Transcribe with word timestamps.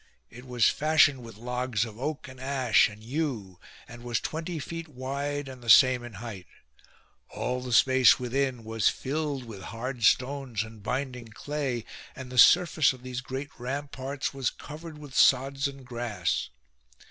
It 0.31 0.47
was 0.47 0.67
fashioned 0.67 1.21
with 1.21 1.37
logs 1.37 1.85
of 1.85 1.99
oak 1.99 2.27
and 2.27 2.39
ash 2.39 2.89
and 2.89 3.03
yew 3.03 3.59
and 3.87 4.01
was 4.01 4.19
twenty 4.19 4.57
feet 4.57 4.87
wide 4.87 5.47
and 5.47 5.61
the 5.61 5.69
same 5.69 6.03
in 6.03 6.13
height. 6.13 6.47
All 7.29 7.61
the 7.61 7.71
space 7.71 8.19
within 8.19 8.63
was 8.63 8.89
filled 8.89 9.43
with 9.45 9.61
hard 9.61 10.03
stones 10.03 10.63
and 10.63 10.81
bind 10.81 11.15
ing 11.15 11.27
clay; 11.27 11.85
and 12.15 12.31
the 12.31 12.39
surface 12.39 12.93
of 12.93 13.03
these 13.03 13.21
great 13.21 13.51
ramparts 13.59 14.33
was 14.33 14.49
covered 14.49 14.97
with 14.97 15.13
sods 15.15 15.67
and 15.67 15.85
grass. 15.85 16.49